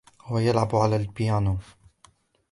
[0.21, 1.57] هو يلعب على البيانو.